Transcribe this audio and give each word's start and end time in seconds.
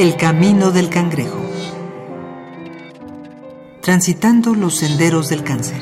El 0.00 0.16
camino 0.16 0.70
del 0.70 0.88
cangrejo. 0.88 1.44
Transitando 3.82 4.54
los 4.54 4.76
senderos 4.76 5.28
del 5.28 5.44
cáncer. 5.44 5.76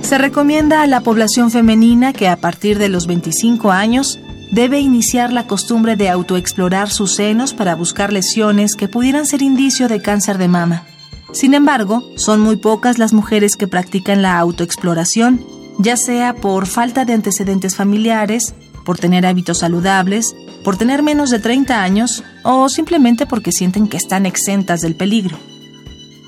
Se 0.00 0.16
recomienda 0.16 0.80
a 0.80 0.86
la 0.86 1.02
población 1.02 1.50
femenina 1.50 2.14
que 2.14 2.26
a 2.26 2.36
partir 2.36 2.78
de 2.78 2.88
los 2.88 3.06
25 3.06 3.70
años 3.70 4.18
debe 4.50 4.80
iniciar 4.80 5.30
la 5.30 5.46
costumbre 5.46 5.94
de 5.96 6.08
autoexplorar 6.08 6.88
sus 6.88 7.16
senos 7.16 7.52
para 7.52 7.74
buscar 7.74 8.14
lesiones 8.14 8.76
que 8.76 8.88
pudieran 8.88 9.26
ser 9.26 9.42
indicio 9.42 9.88
de 9.88 10.00
cáncer 10.00 10.38
de 10.38 10.48
mama. 10.48 10.86
Sin 11.34 11.52
embargo, 11.52 12.02
son 12.16 12.40
muy 12.40 12.56
pocas 12.56 12.96
las 12.96 13.12
mujeres 13.12 13.56
que 13.56 13.68
practican 13.68 14.22
la 14.22 14.38
autoexploración, 14.38 15.44
ya 15.78 15.96
sea 15.96 16.34
por 16.34 16.66
falta 16.66 17.04
de 17.04 17.12
antecedentes 17.12 17.76
familiares, 17.76 18.54
por 18.84 18.98
tener 18.98 19.26
hábitos 19.26 19.58
saludables, 19.58 20.34
por 20.64 20.76
tener 20.76 21.02
menos 21.02 21.30
de 21.30 21.38
30 21.38 21.82
años 21.82 22.24
o 22.44 22.68
simplemente 22.68 23.26
porque 23.26 23.52
sienten 23.52 23.88
que 23.88 23.96
están 23.96 24.26
exentas 24.26 24.80
del 24.80 24.94
peligro. 24.94 25.36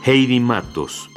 Heidi 0.05 0.41
Matos. 0.41 1.09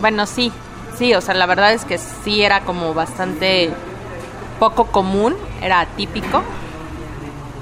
Bueno, 0.00 0.26
sí, 0.26 0.52
sí, 0.98 1.14
o 1.14 1.20
sea, 1.20 1.34
la 1.34 1.46
verdad 1.46 1.72
es 1.72 1.84
que 1.84 1.98
sí 1.98 2.42
era 2.42 2.60
como 2.64 2.94
bastante 2.94 3.70
poco 4.58 4.86
común, 4.86 5.34
era 5.62 5.80
atípico 5.80 6.42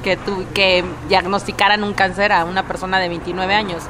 que, 0.02 0.16
tu, 0.16 0.45
que 0.52 0.84
diagnosticaran 1.09 1.82
un 1.82 1.95
cáncer 1.95 2.32
a 2.32 2.45
una 2.45 2.66
persona 2.66 2.98
de 3.01 3.09
29 3.09 3.54
años. 3.54 3.82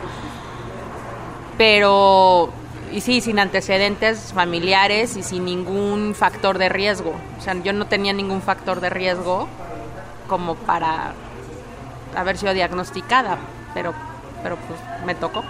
Pero, 1.58 2.52
y 2.92 3.00
sí, 3.00 3.20
sin 3.20 3.38
antecedentes 3.38 4.32
familiares 4.32 5.16
y 5.16 5.22
sin 5.22 5.44
ningún 5.44 6.14
factor 6.14 6.58
de 6.58 6.68
riesgo. 6.68 7.14
O 7.38 7.42
sea, 7.42 7.54
yo 7.62 7.72
no 7.72 7.86
tenía 7.86 8.12
ningún 8.12 8.42
factor 8.42 8.80
de 8.80 8.90
riesgo 8.90 9.48
como 10.28 10.54
para 10.54 11.14
haber 12.16 12.36
sido 12.36 12.54
diagnosticada, 12.54 13.38
pero, 13.74 13.94
pero 14.42 14.56
pues 14.56 14.78
me 15.06 15.14
tocó. 15.14 15.44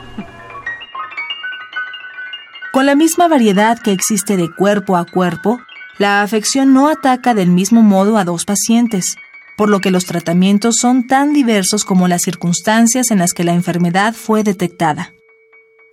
Con 2.72 2.86
la 2.86 2.96
misma 2.96 3.28
variedad 3.28 3.78
que 3.78 3.92
existe 3.92 4.36
de 4.36 4.50
cuerpo 4.52 4.96
a 4.96 5.04
cuerpo, 5.04 5.60
la 5.98 6.22
afección 6.22 6.74
no 6.74 6.88
ataca 6.88 7.32
del 7.32 7.50
mismo 7.50 7.82
modo 7.82 8.18
a 8.18 8.24
dos 8.24 8.44
pacientes, 8.44 9.16
por 9.56 9.68
lo 9.68 9.78
que 9.78 9.92
los 9.92 10.06
tratamientos 10.06 10.76
son 10.80 11.06
tan 11.06 11.32
diversos 11.32 11.84
como 11.84 12.08
las 12.08 12.22
circunstancias 12.22 13.12
en 13.12 13.18
las 13.20 13.32
que 13.32 13.44
la 13.44 13.54
enfermedad 13.54 14.12
fue 14.12 14.42
detectada. 14.42 15.13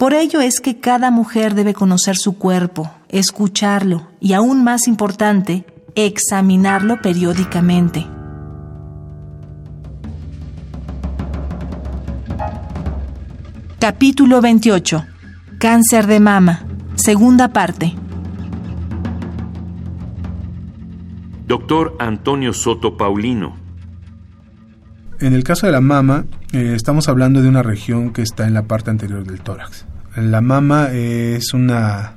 Por 0.01 0.15
ello 0.15 0.41
es 0.41 0.61
que 0.61 0.79
cada 0.79 1.11
mujer 1.11 1.53
debe 1.53 1.75
conocer 1.75 2.17
su 2.17 2.35
cuerpo, 2.39 2.89
escucharlo 3.07 4.07
y, 4.19 4.33
aún 4.33 4.63
más 4.63 4.87
importante, 4.87 5.63
examinarlo 5.93 6.99
periódicamente. 7.03 8.07
Capítulo 13.77 14.41
28. 14.41 15.05
Cáncer 15.59 16.07
de 16.07 16.19
mama. 16.19 16.65
Segunda 16.95 17.53
parte. 17.53 17.93
Doctor 21.45 21.95
Antonio 21.99 22.53
Soto 22.53 22.97
Paulino. 22.97 23.55
En 25.19 25.33
el 25.33 25.43
caso 25.43 25.67
de 25.67 25.73
la 25.73 25.81
mama, 25.81 26.25
eh, 26.53 26.73
estamos 26.75 27.07
hablando 27.07 27.43
de 27.43 27.49
una 27.49 27.61
región 27.61 28.11
que 28.11 28.23
está 28.23 28.47
en 28.47 28.55
la 28.55 28.63
parte 28.63 28.89
anterior 28.89 29.23
del 29.23 29.41
tórax. 29.41 29.90
La 30.15 30.41
mama 30.41 30.89
es 30.91 31.53
una 31.53 32.15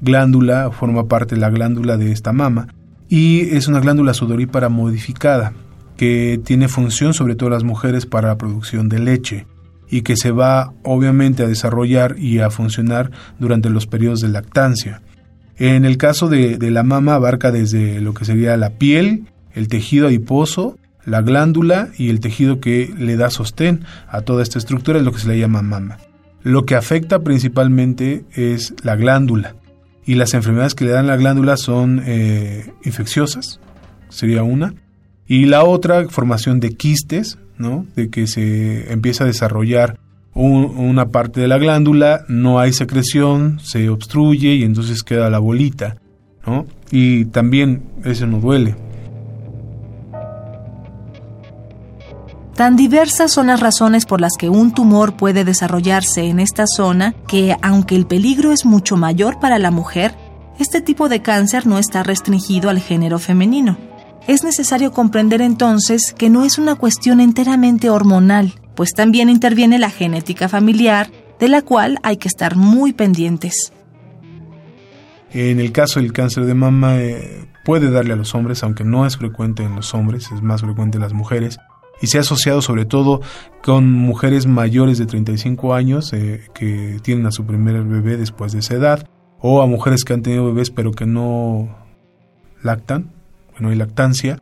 glándula, 0.00 0.70
forma 0.70 1.06
parte 1.06 1.36
de 1.36 1.40
la 1.40 1.50
glándula 1.50 1.96
de 1.96 2.10
esta 2.12 2.32
mama, 2.32 2.68
y 3.08 3.54
es 3.56 3.68
una 3.68 3.80
glándula 3.80 4.14
sudorípara 4.14 4.68
modificada, 4.68 5.52
que 5.96 6.40
tiene 6.44 6.68
función 6.68 7.14
sobre 7.14 7.36
todo 7.36 7.50
las 7.50 7.64
mujeres 7.64 8.04
para 8.04 8.28
la 8.28 8.38
producción 8.38 8.88
de 8.88 8.98
leche 8.98 9.46
y 9.88 10.02
que 10.02 10.16
se 10.16 10.30
va 10.30 10.72
obviamente 10.82 11.44
a 11.44 11.48
desarrollar 11.48 12.18
y 12.18 12.40
a 12.40 12.50
funcionar 12.50 13.10
durante 13.38 13.70
los 13.70 13.86
periodos 13.86 14.20
de 14.20 14.28
lactancia. 14.28 15.02
En 15.56 15.84
el 15.84 15.96
caso 15.96 16.28
de, 16.28 16.58
la 16.70 16.82
mama 16.82 17.14
abarca 17.14 17.50
desde 17.50 18.00
lo 18.00 18.12
que 18.12 18.24
sería 18.24 18.56
la 18.56 18.70
piel, 18.70 19.26
el 19.54 19.68
tejido 19.68 20.08
adiposo, 20.08 20.76
la 21.04 21.22
glándula 21.22 21.88
y 21.96 22.10
el 22.10 22.20
tejido 22.20 22.60
que 22.60 22.92
le 22.98 23.16
da 23.16 23.30
sostén 23.30 23.84
a 24.08 24.22
toda 24.22 24.42
esta 24.42 24.58
estructura 24.58 24.98
es 24.98 25.04
lo 25.04 25.12
que 25.12 25.20
se 25.20 25.28
le 25.28 25.38
llama 25.38 25.62
mama. 25.62 25.98
Lo 26.46 26.64
que 26.64 26.76
afecta 26.76 27.24
principalmente 27.24 28.24
es 28.32 28.72
la 28.84 28.94
glándula 28.94 29.56
y 30.04 30.14
las 30.14 30.32
enfermedades 30.32 30.76
que 30.76 30.84
le 30.84 30.92
dan 30.92 31.08
la 31.08 31.16
glándula 31.16 31.56
son 31.56 32.00
eh, 32.06 32.72
infecciosas, 32.84 33.58
sería 34.10 34.44
una, 34.44 34.72
y 35.26 35.46
la 35.46 35.64
otra 35.64 36.08
formación 36.08 36.60
de 36.60 36.70
quistes, 36.76 37.36
¿no? 37.58 37.84
De 37.96 38.10
que 38.10 38.28
se 38.28 38.92
empieza 38.92 39.24
a 39.24 39.26
desarrollar 39.26 39.98
una 40.34 41.08
parte 41.08 41.40
de 41.40 41.48
la 41.48 41.58
glándula, 41.58 42.24
no 42.28 42.60
hay 42.60 42.72
secreción, 42.72 43.58
se 43.58 43.88
obstruye 43.88 44.54
y 44.54 44.62
entonces 44.62 45.02
queda 45.02 45.28
la 45.30 45.40
bolita, 45.40 45.96
¿no? 46.46 46.64
Y 46.92 47.24
también 47.24 47.82
eso 48.04 48.24
no 48.28 48.38
duele. 48.38 48.76
Tan 52.56 52.74
diversas 52.74 53.32
son 53.32 53.48
las 53.48 53.60
razones 53.60 54.06
por 54.06 54.22
las 54.22 54.32
que 54.38 54.48
un 54.48 54.72
tumor 54.72 55.14
puede 55.14 55.44
desarrollarse 55.44 56.24
en 56.24 56.40
esta 56.40 56.64
zona 56.66 57.14
que, 57.28 57.54
aunque 57.60 57.96
el 57.96 58.06
peligro 58.06 58.50
es 58.50 58.64
mucho 58.64 58.96
mayor 58.96 59.38
para 59.40 59.58
la 59.58 59.70
mujer, 59.70 60.14
este 60.58 60.80
tipo 60.80 61.10
de 61.10 61.20
cáncer 61.20 61.66
no 61.66 61.78
está 61.78 62.02
restringido 62.02 62.70
al 62.70 62.80
género 62.80 63.18
femenino. 63.18 63.76
Es 64.26 64.42
necesario 64.42 64.90
comprender 64.90 65.42
entonces 65.42 66.14
que 66.16 66.30
no 66.30 66.46
es 66.46 66.56
una 66.56 66.76
cuestión 66.76 67.20
enteramente 67.20 67.90
hormonal, 67.90 68.54
pues 68.74 68.92
también 68.92 69.28
interviene 69.28 69.78
la 69.78 69.90
genética 69.90 70.48
familiar, 70.48 71.10
de 71.38 71.50
la 71.50 71.60
cual 71.60 71.98
hay 72.02 72.16
que 72.16 72.28
estar 72.28 72.56
muy 72.56 72.94
pendientes. 72.94 73.70
En 75.30 75.60
el 75.60 75.72
caso 75.72 76.00
del 76.00 76.14
cáncer 76.14 76.46
de 76.46 76.54
mama 76.54 76.96
eh, 76.96 77.46
puede 77.66 77.90
darle 77.90 78.14
a 78.14 78.16
los 78.16 78.34
hombres, 78.34 78.62
aunque 78.62 78.84
no 78.84 79.04
es 79.04 79.18
frecuente 79.18 79.62
en 79.62 79.76
los 79.76 79.92
hombres, 79.92 80.32
es 80.32 80.40
más 80.40 80.62
frecuente 80.62 80.96
en 80.96 81.02
las 81.02 81.12
mujeres, 81.12 81.58
y 82.00 82.06
se 82.08 82.18
ha 82.18 82.20
asociado 82.20 82.62
sobre 82.62 82.84
todo 82.84 83.20
con 83.62 83.92
mujeres 83.92 84.46
mayores 84.46 84.98
de 84.98 85.06
35 85.06 85.74
años 85.74 86.12
eh, 86.12 86.42
que 86.54 86.98
tienen 87.02 87.26
a 87.26 87.32
su 87.32 87.44
primer 87.44 87.82
bebé 87.82 88.16
después 88.16 88.52
de 88.52 88.60
esa 88.60 88.74
edad, 88.74 89.08
o 89.38 89.62
a 89.62 89.66
mujeres 89.66 90.04
que 90.04 90.12
han 90.12 90.22
tenido 90.22 90.46
bebés 90.46 90.70
pero 90.70 90.92
que 90.92 91.06
no 91.06 91.76
lactan, 92.62 93.12
no 93.58 93.70
hay 93.70 93.76
lactancia, 93.76 94.38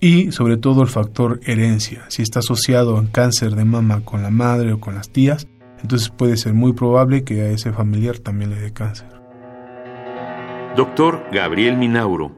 y 0.00 0.32
sobre 0.32 0.56
todo 0.56 0.82
el 0.82 0.88
factor 0.88 1.40
herencia. 1.44 2.04
Si 2.08 2.22
está 2.22 2.38
asociado 2.38 2.98
en 2.98 3.08
cáncer 3.08 3.56
de 3.56 3.64
mama 3.64 4.04
con 4.04 4.22
la 4.22 4.30
madre 4.30 4.72
o 4.72 4.80
con 4.80 4.94
las 4.94 5.10
tías, 5.10 5.48
entonces 5.82 6.08
puede 6.08 6.36
ser 6.36 6.54
muy 6.54 6.72
probable 6.72 7.24
que 7.24 7.42
a 7.42 7.50
ese 7.50 7.72
familiar 7.72 8.18
también 8.18 8.50
le 8.50 8.60
dé 8.60 8.72
cáncer. 8.72 9.08
Doctor 10.76 11.24
Gabriel 11.32 11.76
Minauro. 11.76 12.37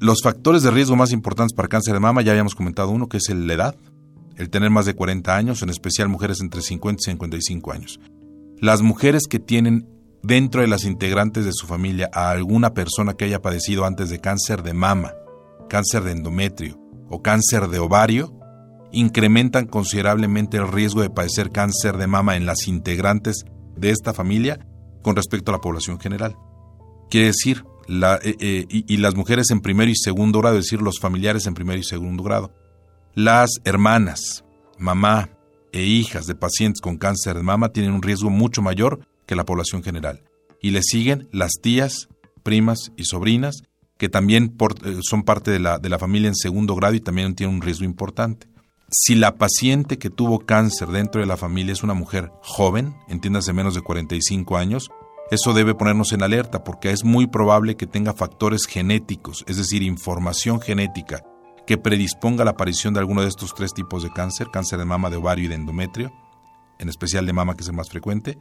Los 0.00 0.22
factores 0.22 0.62
de 0.62 0.70
riesgo 0.70 0.96
más 0.96 1.12
importantes 1.12 1.54
para 1.54 1.68
cáncer 1.68 1.92
de 1.92 2.00
mama, 2.00 2.22
ya 2.22 2.30
habíamos 2.30 2.54
comentado 2.54 2.88
uno, 2.88 3.06
que 3.06 3.18
es 3.18 3.28
la 3.28 3.52
edad, 3.52 3.76
el 4.36 4.48
tener 4.48 4.70
más 4.70 4.86
de 4.86 4.94
40 4.94 5.36
años, 5.36 5.60
en 5.60 5.68
especial 5.68 6.08
mujeres 6.08 6.40
entre 6.40 6.62
50 6.62 7.02
y 7.02 7.04
55 7.04 7.70
años. 7.70 8.00
Las 8.60 8.80
mujeres 8.80 9.24
que 9.28 9.38
tienen 9.38 9.86
dentro 10.22 10.62
de 10.62 10.68
las 10.68 10.84
integrantes 10.84 11.44
de 11.44 11.52
su 11.52 11.66
familia 11.66 12.08
a 12.14 12.30
alguna 12.30 12.72
persona 12.72 13.12
que 13.12 13.26
haya 13.26 13.42
padecido 13.42 13.84
antes 13.84 14.08
de 14.08 14.20
cáncer 14.20 14.62
de 14.62 14.72
mama, 14.72 15.12
cáncer 15.68 16.02
de 16.02 16.12
endometrio 16.12 16.80
o 17.10 17.20
cáncer 17.20 17.68
de 17.68 17.80
ovario, 17.80 18.32
incrementan 18.92 19.66
considerablemente 19.66 20.56
el 20.56 20.72
riesgo 20.72 21.02
de 21.02 21.10
padecer 21.10 21.50
cáncer 21.50 21.98
de 21.98 22.06
mama 22.06 22.38
en 22.38 22.46
las 22.46 22.68
integrantes 22.68 23.44
de 23.76 23.90
esta 23.90 24.14
familia 24.14 24.66
con 25.02 25.14
respecto 25.14 25.50
a 25.50 25.56
la 25.56 25.60
población 25.60 26.00
general. 26.00 26.38
Quiere 27.10 27.26
decir, 27.26 27.66
eh, 27.90 28.36
eh, 28.38 28.66
y, 28.68 28.96
las 28.98 29.16
mujeres 29.16 29.50
en 29.50 29.60
primero 29.60 29.90
y 29.90 29.96
segundo 29.96 30.40
grado, 30.40 30.58
es 30.58 30.66
decir, 30.66 30.80
los 30.80 31.00
familiares 31.00 31.46
en 31.46 31.54
primero 31.54 31.78
y 31.78 31.82
segundo 31.82 32.22
grado. 32.22 32.52
Las 33.14 33.50
hermanas, 33.64 34.44
mamá 34.78 35.30
e 35.72 35.82
hijas 35.82 36.26
de 36.26 36.36
pacientes 36.36 36.80
con 36.80 36.98
cáncer 36.98 37.36
de 37.36 37.42
mama 37.42 37.70
tienen 37.70 37.92
un 37.92 38.02
riesgo 38.02 38.30
mucho 38.30 38.62
mayor 38.62 39.00
que 39.26 39.34
la 39.34 39.44
población 39.44 39.82
general. 39.82 40.22
Y 40.62 40.70
le 40.70 40.82
siguen 40.82 41.28
las 41.32 41.52
tías, 41.60 42.08
primas 42.44 42.92
y 42.96 43.06
sobrinas, 43.06 43.62
que 43.98 44.08
también 44.08 44.56
eh, 44.84 44.98
son 45.02 45.24
parte 45.24 45.50
de 45.50 45.58
la, 45.58 45.78
de 45.78 45.88
la 45.88 45.98
familia 45.98 46.28
en 46.28 46.36
segundo 46.36 46.76
grado 46.76 46.94
y 46.94 47.00
también 47.00 47.34
tienen 47.34 47.56
un 47.56 47.62
riesgo 47.62 47.84
importante. 47.84 48.46
Si 48.92 49.14
la 49.16 49.36
paciente 49.36 49.98
que 49.98 50.10
tuvo 50.10 50.40
cáncer 50.40 50.88
dentro 50.88 51.20
de 51.20 51.26
la 51.26 51.36
familia 51.36 51.72
es 51.72 51.82
una 51.82 51.94
mujer 51.94 52.30
joven, 52.40 52.94
entiéndase 53.08 53.52
menos 53.52 53.74
de 53.74 53.82
45 53.82 54.56
años, 54.56 54.90
eso 55.30 55.52
debe 55.52 55.74
ponernos 55.74 56.12
en 56.12 56.22
alerta 56.22 56.64
porque 56.64 56.90
es 56.90 57.04
muy 57.04 57.26
probable 57.26 57.76
que 57.76 57.86
tenga 57.86 58.12
factores 58.12 58.66
genéticos, 58.66 59.44
es 59.46 59.56
decir, 59.56 59.82
información 59.82 60.60
genética 60.60 61.22
que 61.66 61.78
predisponga 61.78 62.44
la 62.44 62.52
aparición 62.52 62.94
de 62.94 63.00
alguno 63.00 63.22
de 63.22 63.28
estos 63.28 63.54
tres 63.54 63.72
tipos 63.72 64.02
de 64.02 64.10
cáncer, 64.10 64.48
cáncer 64.52 64.78
de 64.80 64.84
mama, 64.84 65.08
de 65.08 65.16
ovario 65.16 65.44
y 65.44 65.48
de 65.48 65.54
endometrio, 65.54 66.12
en 66.80 66.88
especial 66.88 67.26
de 67.26 67.32
mama 67.32 67.54
que 67.54 67.62
es 67.62 67.68
el 67.68 67.76
más 67.76 67.90
frecuente, 67.90 68.38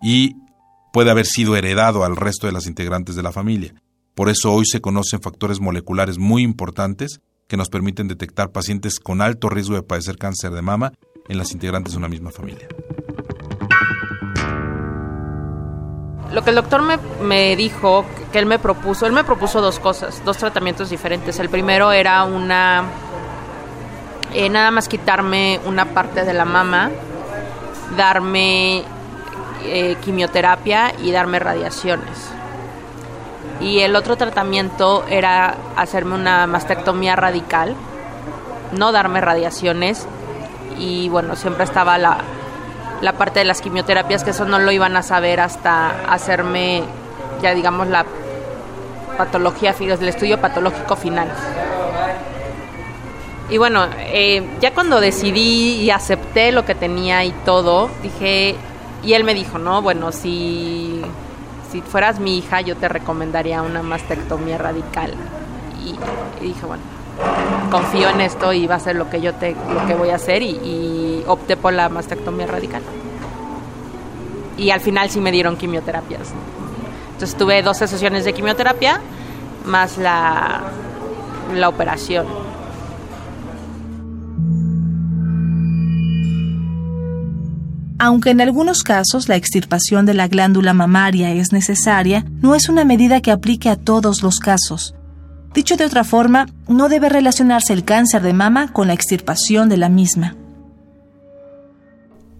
y 0.00 0.36
puede 0.90 1.10
haber 1.10 1.26
sido 1.26 1.54
heredado 1.54 2.02
al 2.02 2.16
resto 2.16 2.46
de 2.46 2.52
las 2.54 2.66
integrantes 2.66 3.14
de 3.14 3.22
la 3.22 3.32
familia. 3.32 3.74
Por 4.14 4.30
eso 4.30 4.52
hoy 4.52 4.64
se 4.64 4.80
conocen 4.80 5.20
factores 5.20 5.60
moleculares 5.60 6.18
muy 6.18 6.42
importantes 6.42 7.20
que 7.46 7.58
nos 7.58 7.68
permiten 7.68 8.08
detectar 8.08 8.52
pacientes 8.52 8.98
con 9.00 9.20
alto 9.20 9.50
riesgo 9.50 9.74
de 9.74 9.82
padecer 9.82 10.16
cáncer 10.16 10.52
de 10.52 10.62
mama 10.62 10.94
en 11.28 11.36
las 11.36 11.52
integrantes 11.52 11.92
de 11.92 11.98
una 11.98 12.08
misma 12.08 12.30
familia. 12.30 12.68
Lo 16.32 16.42
que 16.42 16.50
el 16.50 16.56
doctor 16.56 16.82
me, 16.82 16.98
me, 17.20 17.54
dijo, 17.56 18.06
que 18.32 18.38
él 18.38 18.46
me 18.46 18.58
propuso, 18.58 19.06
él 19.06 19.12
me 19.12 19.22
propuso 19.22 19.60
dos 19.60 19.78
cosas, 19.78 20.22
dos 20.24 20.38
tratamientos 20.38 20.88
diferentes. 20.88 21.38
El 21.38 21.50
primero 21.50 21.92
era 21.92 22.24
una, 22.24 22.84
eh, 24.32 24.48
nada 24.48 24.70
más 24.70 24.88
quitarme 24.88 25.60
una 25.66 25.86
parte 25.86 26.24
de 26.24 26.32
la 26.32 26.46
mama, 26.46 26.90
darme 27.96 28.82
eh, 29.64 29.96
quimioterapia 30.02 30.94
y 31.02 31.12
darme 31.12 31.38
radiaciones. 31.38 32.30
Y 33.60 33.80
el 33.80 33.94
otro 33.94 34.16
tratamiento 34.16 35.04
era 35.08 35.54
hacerme 35.76 36.14
una 36.14 36.46
mastectomía 36.46 37.14
radical, 37.14 37.76
no 38.72 38.90
darme 38.90 39.20
radiaciones. 39.20 40.06
Y 40.78 41.10
bueno, 41.10 41.36
siempre 41.36 41.64
estaba 41.64 41.98
la, 41.98 42.18
la 43.02 43.12
parte 43.12 43.40
de 43.40 43.44
las 43.44 43.60
quimioterapias, 43.60 44.24
que 44.24 44.30
eso 44.30 44.46
no 44.46 44.58
lo 44.58 44.72
iban 44.72 44.96
a 44.96 45.02
saber 45.02 45.40
hasta 45.40 45.90
hacerme, 46.10 46.84
ya 47.42 47.52
digamos, 47.52 47.88
la 47.88 48.06
patología, 49.18 49.74
el 49.78 50.08
estudio 50.08 50.40
patológico 50.40 50.96
final. 50.96 51.28
Y 53.50 53.58
bueno, 53.58 53.86
eh, 53.98 54.56
ya 54.60 54.72
cuando 54.72 55.00
decidí 55.00 55.82
y 55.82 55.90
acepté 55.90 56.52
lo 56.52 56.64
que 56.64 56.74
tenía 56.74 57.24
y 57.24 57.32
todo, 57.44 57.90
dije, 58.02 58.56
y 59.02 59.12
él 59.12 59.24
me 59.24 59.34
dijo, 59.34 59.58
no, 59.58 59.82
bueno, 59.82 60.12
si, 60.12 61.02
si 61.70 61.82
fueras 61.82 62.20
mi 62.20 62.38
hija, 62.38 62.60
yo 62.60 62.76
te 62.76 62.88
recomendaría 62.88 63.62
una 63.62 63.82
mastectomía 63.82 64.58
radical. 64.58 65.12
Y, 65.84 65.98
dije, 66.42 66.64
bueno, 66.64 66.82
confío 67.70 68.08
en 68.10 68.20
esto 68.20 68.52
y 68.52 68.66
va 68.66 68.76
a 68.76 68.80
ser 68.80 68.96
lo 68.96 69.08
que 69.08 69.20
yo 69.20 69.32
lo 69.32 69.86
que 69.86 69.94
voy 69.94 70.10
a 70.10 70.16
hacer 70.16 70.42
y, 70.42 70.50
y 70.50 71.24
opté 71.26 71.56
por 71.56 71.72
la 71.72 71.88
mastectomía 71.88 72.46
radical. 72.46 72.82
Y 74.58 74.70
al 74.70 74.80
final 74.80 75.10
sí 75.10 75.20
me 75.20 75.32
dieron 75.32 75.56
quimioterapias. 75.56 76.32
Entonces 77.12 77.36
tuve 77.36 77.62
12 77.62 77.88
sesiones 77.88 78.24
de 78.24 78.32
quimioterapia 78.32 79.00
más 79.64 79.96
la, 79.98 80.60
la 81.54 81.68
operación. 81.68 82.26
Aunque 87.98 88.30
en 88.30 88.40
algunos 88.40 88.82
casos 88.82 89.28
la 89.28 89.36
extirpación 89.36 90.06
de 90.06 90.14
la 90.14 90.26
glándula 90.26 90.74
mamaria 90.74 91.30
es 91.30 91.52
necesaria, 91.52 92.24
no 92.40 92.56
es 92.56 92.68
una 92.68 92.84
medida 92.84 93.20
que 93.20 93.30
aplique 93.30 93.68
a 93.68 93.76
todos 93.76 94.24
los 94.24 94.40
casos. 94.40 94.96
Dicho 95.54 95.76
de 95.76 95.84
otra 95.84 96.04
forma, 96.04 96.46
no 96.68 96.88
debe 96.88 97.08
relacionarse 97.08 97.72
el 97.72 97.84
cáncer 97.84 98.22
de 98.22 98.32
mama 98.32 98.72
con 98.72 98.86
la 98.86 98.94
extirpación 98.94 99.68
de 99.68 99.76
la 99.76 99.88
misma. 99.88 100.36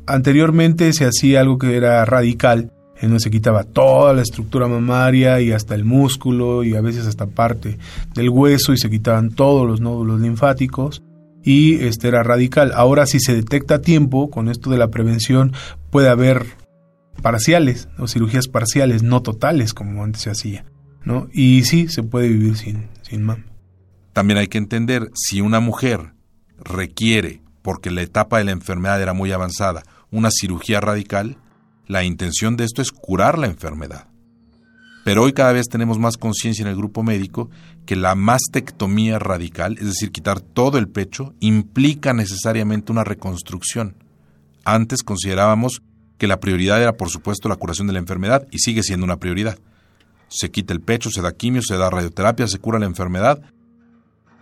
Anteriormente 0.07 0.93
se 0.93 1.05
hacía 1.05 1.41
algo 1.41 1.59
que 1.59 1.77
era 1.77 2.05
radical, 2.05 2.73
en 2.97 3.09
donde 3.09 3.21
se 3.21 3.31
quitaba 3.31 3.65
toda 3.65 4.15
la 4.15 4.23
estructura 4.23 4.69
mamaria 4.69 5.41
y 5.41 5.53
hasta 5.53 5.75
el 5.75 5.85
músculo 5.85 6.65
y 6.65 6.75
a 6.75 6.81
veces 6.81 7.07
hasta 7.07 7.27
parte 7.27 7.79
del 8.15 8.31
hueso 8.31 8.73
y 8.73 8.79
se 8.79 8.91
quitaban 8.91 9.31
todos 9.31 9.67
los 9.67 9.81
nódulos 9.81 10.21
linfáticos 10.21 11.03
y 11.43 11.75
este 11.85 12.09
era 12.09 12.23
radical. 12.23 12.73
Ahora 12.75 13.07
si 13.07 13.19
se 13.21 13.35
detecta 13.35 13.77
a 13.77 13.81
tiempo 13.81 14.31
con 14.31 14.49
esto 14.49 14.71
de 14.71 14.79
la 14.79 14.89
prevención 14.89 15.53
puede 15.91 16.09
haber 16.09 16.47
parciales 17.23 17.89
o 17.99 18.07
cirugías 18.07 18.49
parciales, 18.49 19.03
no 19.03 19.23
totales 19.23 19.75
como 19.75 20.05
antes 20.05 20.23
se 20.23 20.31
hacía, 20.31 20.65
¿no? 21.05 21.29
Y 21.33 21.65
sí 21.65 21.89
se 21.89 22.03
puede 22.03 22.29
vivir 22.29 22.57
sin 22.57 22.89
También 24.13 24.39
hay 24.39 24.49
que 24.49 24.59
entender 24.59 25.11
si 25.15 25.41
una 25.41 25.61
mujer 25.61 26.15
requiere 26.59 27.43
porque 27.63 27.91
la 27.91 28.03
etapa 28.03 28.39
de 28.39 28.45
la 28.45 28.51
enfermedad 28.51 29.01
era 29.01 29.13
muy 29.13 29.33
avanzada, 29.33 29.83
una 30.11 30.31
cirugía 30.31 30.81
radical, 30.81 31.39
la 31.87 32.05
intención 32.05 32.57
de 32.57 32.65
esto 32.65 32.83
es 32.83 32.91
curar 32.91 33.39
la 33.39 33.47
enfermedad. 33.47 34.09
Pero 35.05 35.23
hoy 35.23 35.33
cada 35.33 35.53
vez 35.53 35.67
tenemos 35.69 35.99
más 35.99 36.17
conciencia 36.17 36.63
en 36.63 36.69
el 36.69 36.77
grupo 36.77 37.03
médico 37.03 37.51
que 37.87 37.97
la 37.97 38.15
mastectomía 38.15 39.19
radical, 39.19 39.77
es 39.79 39.87
decir, 39.87 40.13
quitar 40.13 40.41
todo 40.41 40.79
el 40.79 40.89
pecho, 40.89 41.35
implica 41.41 42.13
necesariamente 42.13 42.93
una 42.93 43.03
reconstrucción. 43.03 43.97
Antes 44.65 45.03
considerábamos 45.03 45.83
que 46.19 46.29
la 46.29 46.39
prioridad 46.39 46.81
era, 46.81 46.97
por 46.97 47.11
supuesto, 47.11 47.49
la 47.49 47.57
curación 47.57 47.89
de 47.89 47.95
la 47.95 47.99
enfermedad 47.99 48.47
y 48.53 48.59
sigue 48.59 48.85
siendo 48.85 49.05
una 49.05 49.19
prioridad. 49.19 49.59
Se 50.33 50.51
quita 50.51 50.73
el 50.73 50.81
pecho, 50.81 51.11
se 51.11 51.21
da 51.21 51.33
quimio, 51.33 51.61
se 51.63 51.77
da 51.77 51.91
radioterapia, 51.91 52.49
se 52.49 52.59
cura 52.59 52.79
la 52.79 52.87
enfermedad, 52.87 53.43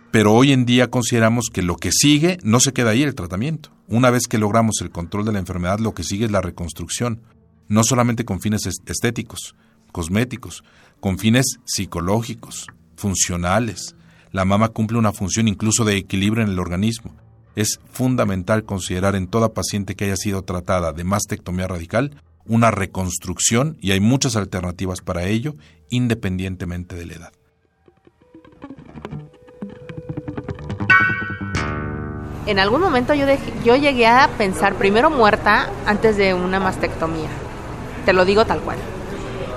pero 0.09 0.33
hoy 0.33 0.53
en 0.53 0.65
día 0.65 0.89
consideramos 0.89 1.49
que 1.51 1.61
lo 1.61 1.75
que 1.75 1.91
sigue 1.91 2.37
no 2.43 2.61
se 2.61 2.71
queda 2.71 2.91
ahí 2.91 3.03
el 3.03 3.15
tratamiento. 3.15 3.71
Una 3.87 4.09
vez 4.09 4.27
que 4.27 4.37
logramos 4.37 4.81
el 4.81 4.89
control 4.89 5.25
de 5.25 5.33
la 5.33 5.39
enfermedad, 5.39 5.79
lo 5.79 5.93
que 5.93 6.03
sigue 6.03 6.25
es 6.25 6.31
la 6.31 6.41
reconstrucción, 6.41 7.21
no 7.67 7.83
solamente 7.83 8.23
con 8.23 8.39
fines 8.39 8.61
estéticos, 8.85 9.55
cosméticos, 9.91 10.63
con 11.01 11.17
fines 11.17 11.59
psicológicos, 11.65 12.67
funcionales. 12.95 13.95
La 14.31 14.45
mama 14.45 14.69
cumple 14.69 14.97
una 14.97 15.11
función 15.11 15.49
incluso 15.49 15.83
de 15.83 15.97
equilibrio 15.97 16.43
en 16.43 16.51
el 16.51 16.59
organismo. 16.59 17.13
Es 17.55 17.81
fundamental 17.91 18.63
considerar 18.63 19.15
en 19.15 19.27
toda 19.27 19.53
paciente 19.53 19.95
que 19.95 20.05
haya 20.05 20.15
sido 20.15 20.43
tratada 20.43 20.93
de 20.93 21.03
mastectomía 21.03 21.67
radical 21.67 22.15
una 22.51 22.69
reconstrucción 22.69 23.77
y 23.79 23.91
hay 23.91 24.01
muchas 24.01 24.35
alternativas 24.35 24.99
para 24.99 25.23
ello 25.23 25.55
independientemente 25.89 26.97
de 26.97 27.05
la 27.05 27.13
edad. 27.13 27.31
En 32.45 32.59
algún 32.59 32.81
momento 32.81 33.13
yo, 33.13 33.75
llegué 33.77 34.05
a 34.05 34.29
pensar 34.37 34.75
primero 34.75 35.09
muerta 35.09 35.69
antes 35.85 36.17
de 36.17 36.33
una 36.33 36.59
mastectomía. 36.59 37.29
Te 38.05 38.11
lo 38.11 38.25
digo 38.25 38.43
tal 38.43 38.59
cual. 38.59 38.77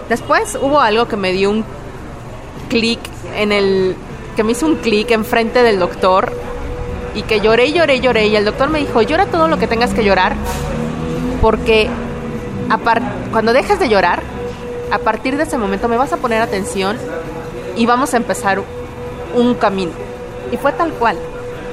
Después 0.08 0.56
hubo 0.62 0.79
algo 0.81 1.08
que 1.08 1.17
me 1.17 1.32
dio 1.32 1.50
un 1.50 1.64
clic 2.69 3.00
en 3.35 3.50
el 3.50 3.96
que 4.37 4.44
me 4.44 4.52
hizo 4.52 4.67
un 4.67 4.76
clic 4.76 5.11
enfrente 5.11 5.64
del 5.64 5.81
doctor 5.81 6.32
y 7.17 7.23
que 7.23 7.41
lloré, 7.41 7.73
lloré, 7.73 7.99
lloré 7.99 8.29
y 8.29 8.37
el 8.37 8.44
doctor 8.44 8.70
me 8.70 8.79
dijo, 8.79 9.02
"Llora 9.02 9.26
todo 9.26 9.49
lo 9.49 9.58
que 9.58 9.67
tengas 9.67 9.93
que 9.93 10.05
llorar 10.05 10.37
porque 11.41 11.91
cuando 13.33 13.53
dejes 13.53 13.79
de 13.79 13.89
llorar, 13.89 14.23
a 14.91 14.99
partir 14.99 15.37
de 15.37 15.45
ese 15.45 15.59
momento 15.59 15.89
me 15.89 15.97
vas 15.97 16.13
a 16.13 16.19
poner 16.19 16.43
atención 16.43 16.97
y 17.77 17.87
vamos 17.87 18.15
a 18.15 18.17
empezar 18.17 18.63
un 19.35 19.55
camino." 19.55 19.93
Y 20.53 20.56
fue 20.56 20.73
tal 20.73 20.93
cual. 20.93 21.19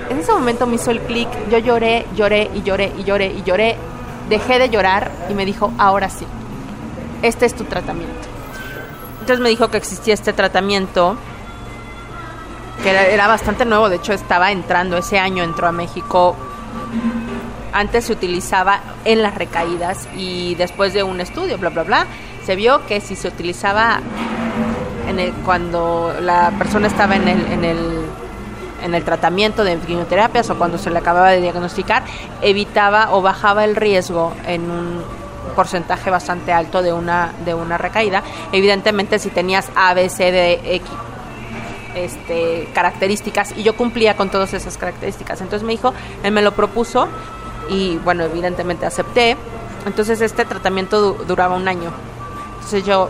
En 0.09 0.19
ese 0.19 0.31
momento 0.31 0.67
me 0.67 0.75
hizo 0.75 0.91
el 0.91 0.99
clic, 0.99 1.29
yo 1.49 1.57
lloré, 1.57 2.05
lloré 2.15 2.49
y 2.53 2.61
lloré 2.63 2.91
y 2.97 3.03
lloré 3.03 3.27
y 3.27 3.43
lloré, 3.43 3.77
dejé 4.29 4.59
de 4.59 4.69
llorar 4.69 5.09
y 5.29 5.33
me 5.33 5.45
dijo, 5.45 5.71
ahora 5.77 6.09
sí 6.09 6.25
este 7.21 7.45
es 7.45 7.55
tu 7.55 7.63
tratamiento. 7.65 8.27
Entonces 9.13 9.39
me 9.39 9.49
dijo 9.49 9.69
que 9.69 9.77
existía 9.77 10.13
este 10.13 10.33
tratamiento, 10.33 11.15
que 12.83 12.89
era, 12.89 13.27
bastante 13.27 13.65
nuevo, 13.65 13.89
de 13.89 13.97
hecho 13.97 14.13
estaba 14.13 14.51
entrando, 14.51 14.97
ese 14.97 15.19
año 15.19 15.43
entró 15.43 15.67
a 15.67 15.71
México. 15.71 16.35
Antes 17.73 18.05
se 18.05 18.13
utilizaba 18.13 18.81
en 19.05 19.21
las 19.21 19.35
recaídas 19.35 20.07
y 20.15 20.55
después 20.55 20.93
de 20.93 21.03
un 21.03 21.21
estudio, 21.21 21.57
bla, 21.57 21.69
bla, 21.69 21.83
bla, 21.83 22.05
se 22.45 22.55
vio 22.55 22.85
que 22.85 23.01
si 23.01 23.15
se 23.15 23.27
utilizaba 23.27 24.01
en 25.07 25.19
el, 25.19 25.33
cuando 25.45 26.13
la 26.19 26.51
persona 26.57 26.87
estaba 26.87 27.15
en 27.15 27.27
el, 27.27 27.45
en 27.51 27.63
el 27.63 28.05
en 28.83 28.95
el 28.95 29.03
tratamiento 29.03 29.63
de 29.63 29.77
quimioterapias 29.77 30.49
o 30.49 30.57
cuando 30.57 30.79
se 30.79 30.89
le 30.89 30.97
acababa 30.97 31.29
de 31.29 31.39
diagnosticar, 31.39 32.03
evitaba 32.41 33.13
o 33.13 33.21
bajaba 33.21 33.63
el 33.63 33.75
riesgo 33.75 34.33
en 34.47 34.69
un 34.69 35.03
porcentaje 35.55 36.09
bastante 36.09 36.51
alto 36.51 36.81
de 36.81 36.93
una, 36.93 37.31
de 37.45 37.53
una 37.53 37.77
recaída. 37.77 38.23
Evidentemente 38.51 39.19
si 39.19 39.29
tenías 39.29 39.69
A, 39.75 39.93
B, 39.93 40.09
C, 40.09 40.31
D, 40.31 40.61
X 40.75 40.89
este, 41.95 42.69
características 42.73 43.53
y 43.57 43.63
yo 43.63 43.75
cumplía 43.75 44.15
con 44.15 44.29
todas 44.29 44.53
esas 44.53 44.77
características. 44.77 45.41
Entonces 45.41 45.65
me 45.65 45.73
dijo, 45.73 45.93
él 46.23 46.31
me 46.31 46.41
lo 46.41 46.53
propuso 46.53 47.07
y 47.69 47.97
bueno, 47.97 48.23
evidentemente 48.23 48.85
acepté. 48.85 49.37
Entonces 49.85 50.21
este 50.21 50.45
tratamiento 50.45 51.13
duraba 51.13 51.55
un 51.55 51.67
año. 51.67 51.91
Entonces 52.55 52.85
yo 52.85 53.09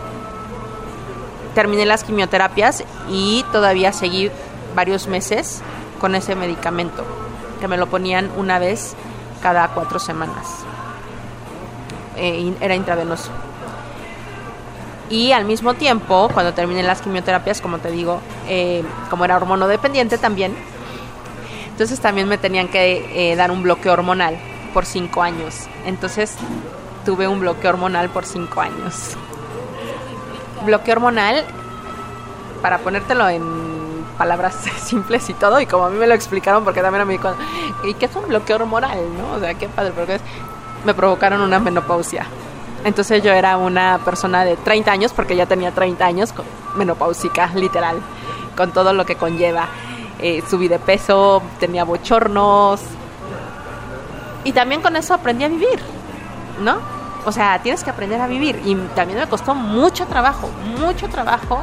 terminé 1.54 1.84
las 1.84 2.04
quimioterapias 2.04 2.84
y 3.10 3.44
todavía 3.52 3.92
seguí 3.92 4.30
varios 4.74 5.06
meses 5.06 5.62
con 6.00 6.14
ese 6.14 6.34
medicamento, 6.34 7.04
que 7.60 7.68
me 7.68 7.76
lo 7.76 7.86
ponían 7.88 8.30
una 8.36 8.58
vez 8.58 8.94
cada 9.42 9.68
cuatro 9.68 9.98
semanas. 9.98 10.46
Eh, 12.16 12.54
era 12.60 12.74
intravenoso. 12.74 13.30
Y 15.10 15.32
al 15.32 15.44
mismo 15.44 15.74
tiempo, 15.74 16.30
cuando 16.32 16.54
terminé 16.54 16.82
las 16.82 17.02
quimioterapias, 17.02 17.60
como 17.60 17.78
te 17.78 17.90
digo, 17.90 18.20
eh, 18.48 18.82
como 19.10 19.26
era 19.26 19.36
hormonodependiente 19.36 20.16
también, 20.16 20.54
entonces 21.72 22.00
también 22.00 22.28
me 22.28 22.38
tenían 22.38 22.68
que 22.68 23.32
eh, 23.32 23.34
dar 23.34 23.50
un 23.50 23.62
bloqueo 23.62 23.94
hormonal 23.94 24.36
por 24.72 24.86
cinco 24.86 25.22
años. 25.22 25.66
Entonces 25.86 26.36
tuve 27.04 27.26
un 27.26 27.40
bloqueo 27.40 27.70
hormonal 27.70 28.10
por 28.10 28.24
cinco 28.24 28.60
años. 28.60 29.16
Bloqueo 30.64 30.94
hormonal 30.94 31.44
para 32.60 32.78
ponértelo 32.78 33.28
en 33.28 33.42
palabras 34.16 34.54
simples 34.84 35.28
y 35.30 35.34
todo, 35.34 35.60
y 35.60 35.66
como 35.66 35.86
a 35.86 35.90
mí 35.90 35.98
me 35.98 36.06
lo 36.06 36.14
explicaron, 36.14 36.62
porque 36.62 36.82
también 36.82 37.02
a 37.02 37.04
mí, 37.04 37.18
¿y 37.84 37.94
qué 37.94 38.06
es 38.06 38.14
un 38.14 38.28
bloqueo 38.28 38.56
hormonal, 38.56 38.98
no? 39.18 39.36
O 39.36 39.40
sea, 39.40 39.54
qué 39.54 39.68
padre, 39.68 39.92
porque 39.96 40.20
me 40.84 40.94
provocaron 40.94 41.40
una 41.40 41.58
menopausia. 41.58 42.26
Entonces 42.84 43.22
yo 43.22 43.32
era 43.32 43.56
una 43.56 43.98
persona 44.04 44.44
de 44.44 44.56
30 44.56 44.92
años, 44.92 45.12
porque 45.12 45.36
ya 45.36 45.46
tenía 45.46 45.72
30 45.72 46.04
años, 46.04 46.34
menopáusica, 46.76 47.50
literal, 47.54 47.96
con 48.56 48.72
todo 48.72 48.92
lo 48.92 49.06
que 49.06 49.16
conlleva. 49.16 49.68
Eh, 50.18 50.42
subí 50.48 50.68
de 50.68 50.78
peso, 50.78 51.42
tenía 51.58 51.84
bochornos, 51.84 52.80
y 54.44 54.52
también 54.52 54.82
con 54.82 54.96
eso 54.96 55.14
aprendí 55.14 55.44
a 55.44 55.48
vivir, 55.48 55.78
¿no? 56.60 56.76
O 57.24 57.30
sea, 57.30 57.60
tienes 57.62 57.84
que 57.84 57.90
aprender 57.90 58.20
a 58.20 58.26
vivir. 58.26 58.60
Y 58.64 58.74
también 58.94 59.20
me 59.20 59.26
costó 59.28 59.54
mucho 59.54 60.06
trabajo, 60.06 60.50
mucho 60.80 61.08
trabajo. 61.08 61.62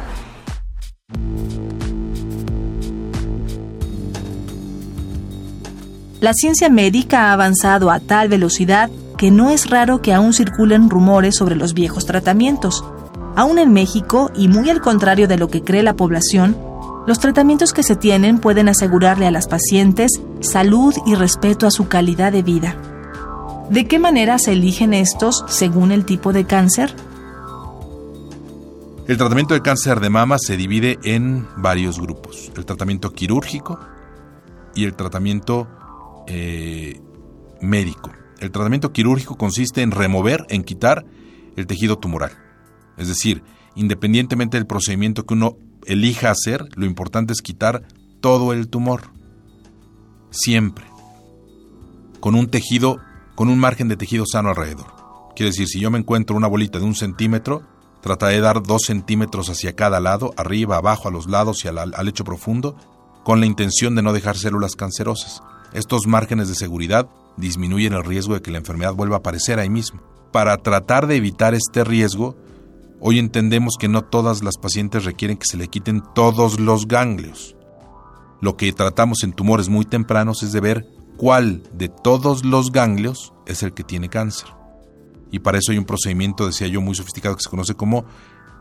La 6.20 6.32
ciencia 6.34 6.68
médica 6.68 7.28
ha 7.28 7.32
avanzado 7.32 7.90
a 7.90 8.00
tal 8.00 8.28
velocidad 8.28 8.90
que 9.16 9.30
no 9.30 9.50
es 9.50 9.68
raro 9.68 10.00
que 10.00 10.14
aún 10.14 10.32
circulen 10.32 10.88
rumores 10.88 11.36
sobre 11.36 11.56
los 11.56 11.74
viejos 11.74 12.06
tratamientos. 12.06 12.84
Aún 13.36 13.58
en 13.58 13.72
México, 13.72 14.30
y 14.34 14.48
muy 14.48 14.70
al 14.70 14.80
contrario 14.80 15.28
de 15.28 15.38
lo 15.38 15.48
que 15.48 15.62
cree 15.62 15.82
la 15.82 15.94
población, 15.94 16.56
los 17.06 17.18
tratamientos 17.18 17.72
que 17.72 17.82
se 17.82 17.96
tienen 17.96 18.38
pueden 18.38 18.68
asegurarle 18.68 19.26
a 19.26 19.30
las 19.30 19.48
pacientes 19.48 20.20
salud 20.40 20.94
y 21.06 21.14
respeto 21.14 21.66
a 21.66 21.70
su 21.70 21.88
calidad 21.88 22.32
de 22.32 22.42
vida. 22.42 22.76
¿De 23.70 23.86
qué 23.86 23.98
manera 23.98 24.38
se 24.38 24.52
eligen 24.52 24.92
estos 24.92 25.44
según 25.48 25.92
el 25.92 26.04
tipo 26.04 26.32
de 26.32 26.44
cáncer? 26.44 26.94
El 29.06 29.16
tratamiento 29.16 29.54
de 29.54 29.62
cáncer 29.62 30.00
de 30.00 30.10
mama 30.10 30.38
se 30.38 30.56
divide 30.56 30.98
en 31.02 31.46
varios 31.56 32.00
grupos. 32.00 32.52
El 32.56 32.64
tratamiento 32.64 33.12
quirúrgico 33.12 33.80
y 34.74 34.84
el 34.84 34.94
tratamiento 34.94 35.68
eh, 36.26 37.00
médico. 37.60 38.12
El 38.40 38.50
tratamiento 38.50 38.92
quirúrgico 38.92 39.36
consiste 39.36 39.82
en 39.82 39.90
remover, 39.90 40.46
en 40.48 40.64
quitar 40.64 41.04
el 41.56 41.66
tejido 41.66 41.98
tumoral. 41.98 42.32
Es 42.96 43.08
decir, 43.08 43.42
independientemente 43.74 44.56
del 44.56 44.66
procedimiento 44.66 45.24
que 45.26 45.34
uno 45.34 45.56
elija 45.86 46.30
hacer, 46.30 46.68
lo 46.76 46.86
importante 46.86 47.32
es 47.32 47.42
quitar 47.42 47.82
todo 48.20 48.52
el 48.52 48.68
tumor. 48.68 49.10
Siempre. 50.30 50.84
Con 52.20 52.34
un 52.34 52.48
tejido, 52.48 52.98
con 53.34 53.48
un 53.48 53.58
margen 53.58 53.88
de 53.88 53.96
tejido 53.96 54.24
sano 54.26 54.50
alrededor. 54.50 54.86
Quiere 55.34 55.50
decir, 55.50 55.68
si 55.68 55.80
yo 55.80 55.90
me 55.90 55.98
encuentro 55.98 56.36
una 56.36 56.48
bolita 56.48 56.78
de 56.78 56.84
un 56.84 56.94
centímetro, 56.94 57.62
trataré 58.02 58.34
de 58.34 58.40
dar 58.40 58.62
dos 58.62 58.82
centímetros 58.86 59.48
hacia 59.48 59.74
cada 59.74 60.00
lado, 60.00 60.34
arriba, 60.36 60.76
abajo, 60.76 61.08
a 61.08 61.10
los 61.10 61.26
lados 61.28 61.64
y 61.64 61.68
al, 61.68 61.78
al 61.78 62.06
lecho 62.06 62.24
profundo, 62.24 62.76
con 63.24 63.40
la 63.40 63.46
intención 63.46 63.94
de 63.94 64.02
no 64.02 64.12
dejar 64.12 64.36
células 64.36 64.76
cancerosas. 64.76 65.42
Estos 65.72 66.06
márgenes 66.06 66.48
de 66.48 66.54
seguridad 66.54 67.08
disminuyen 67.36 67.92
el 67.92 68.04
riesgo 68.04 68.34
de 68.34 68.42
que 68.42 68.50
la 68.50 68.58
enfermedad 68.58 68.94
vuelva 68.94 69.16
a 69.16 69.18
aparecer 69.20 69.58
ahí 69.58 69.70
mismo. 69.70 70.00
Para 70.32 70.56
tratar 70.58 71.06
de 71.06 71.16
evitar 71.16 71.54
este 71.54 71.84
riesgo, 71.84 72.36
Hoy 73.02 73.18
entendemos 73.18 73.76
que 73.78 73.88
no 73.88 74.04
todas 74.04 74.42
las 74.44 74.58
pacientes 74.58 75.04
requieren 75.04 75.38
que 75.38 75.46
se 75.46 75.56
le 75.56 75.68
quiten 75.68 76.02
todos 76.14 76.60
los 76.60 76.86
ganglios. 76.86 77.56
Lo 78.42 78.58
que 78.58 78.72
tratamos 78.74 79.24
en 79.24 79.32
tumores 79.32 79.70
muy 79.70 79.86
tempranos 79.86 80.42
es 80.42 80.52
de 80.52 80.60
ver 80.60 80.86
cuál 81.16 81.62
de 81.72 81.88
todos 81.88 82.44
los 82.44 82.72
ganglios 82.72 83.32
es 83.46 83.62
el 83.62 83.72
que 83.72 83.84
tiene 83.84 84.10
cáncer. 84.10 84.50
Y 85.30 85.38
para 85.38 85.58
eso 85.58 85.72
hay 85.72 85.78
un 85.78 85.86
procedimiento, 85.86 86.46
decía 86.46 86.66
yo, 86.66 86.82
muy 86.82 86.94
sofisticado 86.94 87.36
que 87.36 87.42
se 87.42 87.48
conoce 87.48 87.74
como 87.74 88.04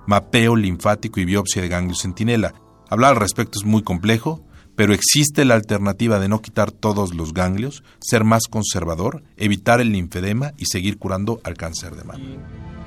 mapeo 0.08 0.55
linfático 0.55 1.19
y 1.19 1.25
biopsia 1.25 1.62
de 1.62 1.67
ganglios 1.67 2.01
centinela. 2.01 2.53
Hablar 2.89 3.12
al 3.12 3.19
respecto 3.19 3.60
es 3.60 3.65
muy 3.65 3.84
complejo, 3.84 4.46
pero 4.75 4.93
existe 4.93 5.43
la 5.43 5.55
alternativa 5.55 6.17
de 6.17 6.29
no 6.29 6.41
quitar 6.41 6.72
todos 6.72 7.13
los 7.13 7.34
ganglios, 7.34 7.84
ser 8.00 8.24
más 8.24 8.43
conservador, 8.50 9.22
evitar 9.36 9.81
el 9.81 9.91
linfedema 9.91 10.53
y 10.58 10.67
seguir 10.67 10.98
curando 10.98 11.41
al 11.43 11.55
cáncer 11.55 11.98
de 11.98 12.03
mama. 12.05 12.78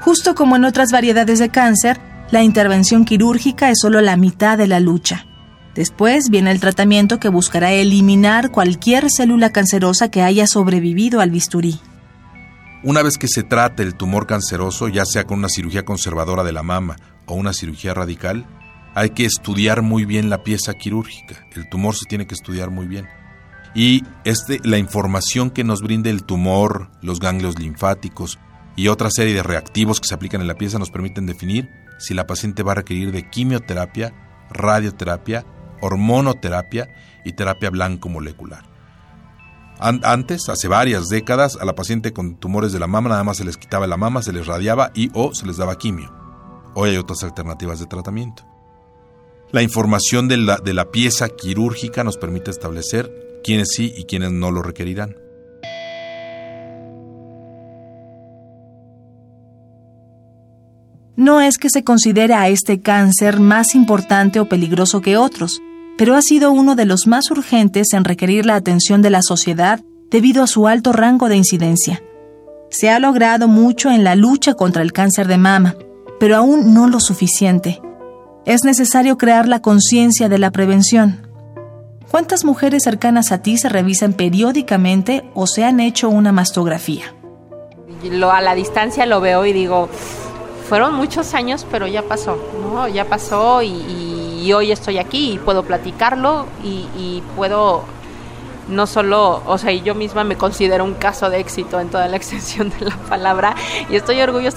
Justo 0.00 0.34
como 0.34 0.56
en 0.56 0.64
otras 0.64 0.90
variedades 0.92 1.38
de 1.38 1.48
cáncer, 1.48 2.00
la 2.30 2.42
intervención 2.42 3.04
quirúrgica 3.04 3.70
es 3.70 3.78
solo 3.80 4.00
la 4.00 4.16
mitad 4.16 4.58
de 4.58 4.66
la 4.66 4.80
lucha. 4.80 5.26
Después 5.74 6.28
viene 6.30 6.50
el 6.50 6.60
tratamiento 6.60 7.20
que 7.20 7.28
buscará 7.28 7.72
eliminar 7.72 8.50
cualquier 8.50 9.10
célula 9.10 9.50
cancerosa 9.50 10.10
que 10.10 10.22
haya 10.22 10.46
sobrevivido 10.46 11.20
al 11.20 11.30
bisturí. 11.30 11.80
Una 12.82 13.02
vez 13.02 13.18
que 13.18 13.28
se 13.28 13.42
trate 13.42 13.82
el 13.82 13.94
tumor 13.94 14.26
canceroso, 14.26 14.88
ya 14.88 15.04
sea 15.04 15.24
con 15.24 15.38
una 15.38 15.48
cirugía 15.48 15.84
conservadora 15.84 16.44
de 16.44 16.52
la 16.52 16.62
mama 16.62 16.96
o 17.26 17.34
una 17.34 17.52
cirugía 17.52 17.94
radical, 17.94 18.46
hay 18.94 19.10
que 19.10 19.24
estudiar 19.24 19.82
muy 19.82 20.04
bien 20.04 20.30
la 20.30 20.42
pieza 20.42 20.74
quirúrgica. 20.74 21.46
El 21.54 21.68
tumor 21.68 21.94
se 21.94 22.06
tiene 22.06 22.26
que 22.26 22.34
estudiar 22.34 22.70
muy 22.70 22.86
bien. 22.86 23.06
Y 23.74 24.02
este, 24.24 24.60
la 24.64 24.78
información 24.78 25.50
que 25.50 25.64
nos 25.64 25.82
brinde 25.82 26.10
el 26.10 26.24
tumor, 26.24 26.90
los 27.02 27.20
ganglios 27.20 27.58
linfáticos, 27.58 28.38
y 28.78 28.86
otra 28.86 29.10
serie 29.10 29.34
de 29.34 29.42
reactivos 29.42 30.00
que 30.00 30.06
se 30.06 30.14
aplican 30.14 30.40
en 30.40 30.46
la 30.46 30.54
pieza 30.54 30.78
nos 30.78 30.92
permiten 30.92 31.26
definir 31.26 31.68
si 31.98 32.14
la 32.14 32.28
paciente 32.28 32.62
va 32.62 32.72
a 32.72 32.74
requerir 32.76 33.10
de 33.10 33.28
quimioterapia, 33.28 34.14
radioterapia, 34.50 35.44
hormonoterapia 35.80 36.88
y 37.24 37.32
terapia 37.32 37.70
blanco 37.70 38.08
molecular. 38.08 38.62
Antes, 39.80 40.48
hace 40.48 40.68
varias 40.68 41.08
décadas, 41.08 41.58
a 41.60 41.64
la 41.64 41.74
paciente 41.74 42.12
con 42.12 42.36
tumores 42.36 42.72
de 42.72 42.78
la 42.78 42.86
mama 42.86 43.08
nada 43.08 43.24
más 43.24 43.38
se 43.38 43.44
les 43.44 43.56
quitaba 43.56 43.88
la 43.88 43.96
mama, 43.96 44.22
se 44.22 44.32
les 44.32 44.46
radiaba 44.46 44.92
y 44.94 45.10
o 45.12 45.34
se 45.34 45.44
les 45.44 45.56
daba 45.56 45.76
quimio. 45.76 46.14
Hoy 46.74 46.90
hay 46.90 46.98
otras 46.98 47.24
alternativas 47.24 47.80
de 47.80 47.86
tratamiento. 47.86 48.44
La 49.50 49.62
información 49.62 50.28
de 50.28 50.36
la, 50.36 50.58
de 50.58 50.72
la 50.72 50.92
pieza 50.92 51.30
quirúrgica 51.30 52.04
nos 52.04 52.16
permite 52.16 52.52
establecer 52.52 53.10
quiénes 53.42 53.70
sí 53.74 53.92
y 53.96 54.04
quiénes 54.04 54.30
no 54.30 54.52
lo 54.52 54.62
requerirán. 54.62 55.16
No 61.28 61.42
es 61.42 61.58
que 61.58 61.68
se 61.68 61.84
considere 61.84 62.32
a 62.32 62.48
este 62.48 62.80
cáncer 62.80 63.38
más 63.38 63.74
importante 63.74 64.40
o 64.40 64.48
peligroso 64.48 65.02
que 65.02 65.18
otros, 65.18 65.60
pero 65.98 66.14
ha 66.14 66.22
sido 66.22 66.52
uno 66.52 66.74
de 66.74 66.86
los 66.86 67.06
más 67.06 67.30
urgentes 67.30 67.92
en 67.92 68.04
requerir 68.04 68.46
la 68.46 68.54
atención 68.54 69.02
de 69.02 69.10
la 69.10 69.20
sociedad 69.20 69.80
debido 70.10 70.42
a 70.42 70.46
su 70.46 70.66
alto 70.68 70.94
rango 70.94 71.28
de 71.28 71.36
incidencia. 71.36 72.02
Se 72.70 72.88
ha 72.88 72.98
logrado 72.98 73.46
mucho 73.46 73.90
en 73.90 74.04
la 74.04 74.14
lucha 74.14 74.54
contra 74.54 74.80
el 74.80 74.94
cáncer 74.94 75.28
de 75.28 75.36
mama, 75.36 75.76
pero 76.18 76.34
aún 76.34 76.72
no 76.72 76.88
lo 76.88 76.98
suficiente. 76.98 77.82
Es 78.46 78.64
necesario 78.64 79.18
crear 79.18 79.46
la 79.48 79.60
conciencia 79.60 80.30
de 80.30 80.38
la 80.38 80.50
prevención. 80.50 81.28
¿Cuántas 82.10 82.46
mujeres 82.46 82.84
cercanas 82.84 83.32
a 83.32 83.42
ti 83.42 83.58
se 83.58 83.68
revisan 83.68 84.14
periódicamente 84.14 85.30
o 85.34 85.46
se 85.46 85.64
han 85.64 85.80
hecho 85.80 86.08
una 86.08 86.32
mastografía? 86.32 87.14
A 88.32 88.40
la 88.40 88.54
distancia 88.54 89.04
lo 89.04 89.20
veo 89.20 89.44
y 89.44 89.52
digo, 89.52 89.90
fueron 90.68 90.94
muchos 90.94 91.34
años, 91.34 91.66
pero 91.70 91.86
ya 91.86 92.02
pasó, 92.02 92.38
¿no? 92.60 92.88
Ya 92.88 93.06
pasó 93.06 93.62
y, 93.62 94.52
hoy 94.52 94.72
estoy 94.72 94.96
aquí 94.96 95.32
y 95.32 95.38
puedo 95.38 95.62
platicarlo 95.62 96.46
y, 96.64 96.86
y, 96.96 97.22
puedo 97.36 97.84
no 98.68 98.86
solo, 98.86 99.42
o 99.46 99.58
sea, 99.58 99.72
yo 99.72 99.94
misma 99.94 100.24
me 100.24 100.36
considero 100.36 100.84
un 100.84 100.94
caso 100.94 101.28
de 101.30 101.38
éxito 101.40 101.80
en 101.80 101.88
toda 101.88 102.06
la 102.08 102.16
extensión 102.22 102.70
de 102.70 102.86
la 102.86 102.96
palabra 102.96 103.54
y 103.90 103.96
estoy 103.96 104.20
orgullosa 104.20 104.56